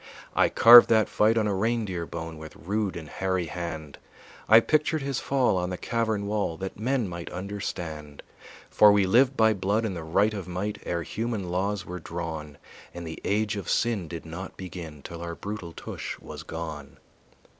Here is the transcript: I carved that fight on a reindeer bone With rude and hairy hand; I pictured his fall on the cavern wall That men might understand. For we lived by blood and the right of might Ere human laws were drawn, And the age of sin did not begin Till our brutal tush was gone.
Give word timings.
I 0.35 0.49
carved 0.49 0.89
that 0.89 1.07
fight 1.07 1.37
on 1.37 1.45
a 1.45 1.53
reindeer 1.53 2.07
bone 2.07 2.39
With 2.39 2.55
rude 2.55 2.95
and 2.95 3.07
hairy 3.07 3.45
hand; 3.45 3.99
I 4.49 4.59
pictured 4.59 5.03
his 5.03 5.19
fall 5.19 5.57
on 5.57 5.69
the 5.69 5.77
cavern 5.77 6.25
wall 6.25 6.57
That 6.57 6.79
men 6.79 7.07
might 7.07 7.31
understand. 7.31 8.23
For 8.71 8.91
we 8.91 9.05
lived 9.05 9.37
by 9.37 9.53
blood 9.53 9.85
and 9.85 9.95
the 9.95 10.01
right 10.03 10.33
of 10.33 10.47
might 10.47 10.81
Ere 10.87 11.03
human 11.03 11.51
laws 11.51 11.85
were 11.85 11.99
drawn, 11.99 12.57
And 12.95 13.05
the 13.05 13.21
age 13.23 13.55
of 13.55 13.69
sin 13.69 14.07
did 14.07 14.25
not 14.25 14.57
begin 14.57 15.03
Till 15.03 15.21
our 15.21 15.35
brutal 15.35 15.71
tush 15.71 16.17
was 16.17 16.41
gone. 16.41 16.97